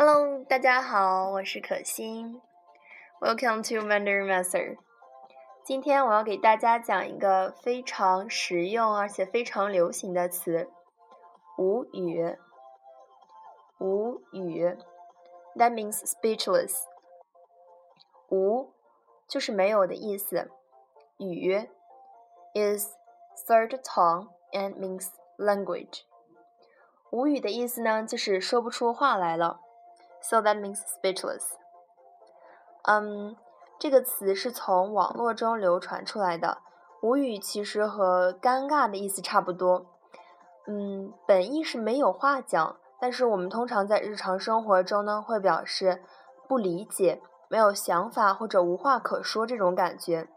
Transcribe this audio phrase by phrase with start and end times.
[0.00, 2.40] Hello，大家好，我是可心。
[3.20, 4.78] Welcome to Wonder Master。
[5.64, 10.70] 今天我要给大家讲一个非常实用而且非常流行的词——
[11.58, 12.36] 无语。
[13.80, 14.76] 无语
[15.56, 16.84] ，That means speechless。
[18.28, 18.72] 无
[19.26, 20.48] 就是没有的意思。
[21.16, 21.68] 语
[22.54, 22.94] is
[23.48, 26.02] third tongue and means language。
[27.10, 29.58] 无语的意思呢，就是说不出话来了。
[30.20, 31.44] So that means speechless。
[32.82, 33.36] 嗯，
[33.78, 36.58] 这个词是从网络中流传出来的。
[37.00, 39.86] 无语其实和尴尬的意思差不多。
[40.66, 46.02] 嗯，本意是没有话讲，但是我们通常在日常生活中呢，会表示
[46.48, 50.28] 不理解、没有想法或者无话可说这种感觉。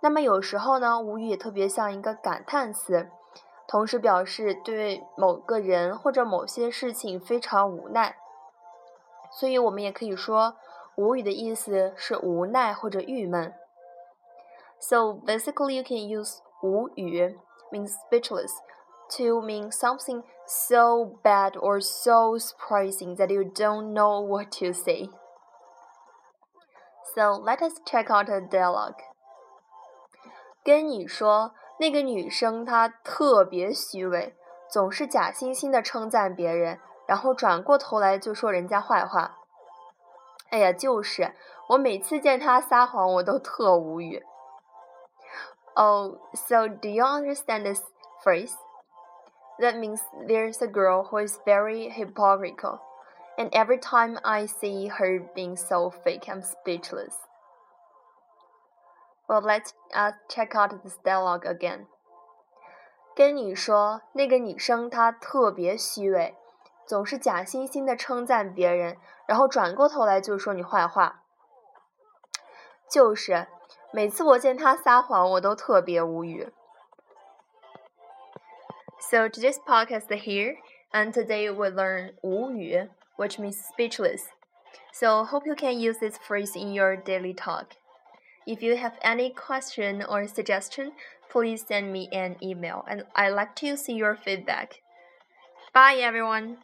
[0.00, 3.10] 那么有时候呢，无语也特别像一个感叹词，
[3.68, 8.16] 同时表示对某个人或者某些事情非常无奈。
[9.33, 10.55] 所以我们也可以说，
[10.95, 13.53] 无语的意思是无奈或者郁闷。
[14.79, 17.37] So basically, you can use 无语
[17.71, 18.51] means speechless
[19.17, 25.09] to mean something so bad or so surprising that you don't know what to say.
[27.15, 28.95] So let us check out a dialogue.
[30.63, 34.35] 跟你说，那个女生她特别虚伪，
[34.69, 36.79] 总是假惺惺的称赞别人。
[37.06, 39.38] 然后转过头来就说人家坏话。
[40.50, 41.34] 哎呀，就是
[41.68, 44.22] 我每次见他撒谎，我都特无语。
[45.74, 47.82] Oh, so do you understand this
[48.22, 48.54] phrase?
[49.58, 52.78] That means there's a girl who is very hypocritical,
[53.36, 57.14] and every time I see her being so fake, I'm speechless.
[59.26, 61.86] Well, let's uh, check out this dialogue again.
[63.16, 66.36] 跟你说，那个女生她特别虚伪。
[66.85, 68.97] 总是假惺惺的称赞别人，
[69.27, 71.23] 然后转过头来就说你坏话。
[72.89, 73.47] 就是，
[73.91, 76.51] 每次我见他撒谎，我都特别无语。
[78.99, 80.57] So today's podcast here,
[80.91, 84.23] and today we learn 无语, which means speechless.
[84.91, 87.77] So hope you can use this phrase in your daily talk.
[88.45, 90.93] If you have any question or suggestion,
[91.29, 94.81] please send me an email, and I'd like to see your feedback.
[95.71, 96.57] Bye, everyone.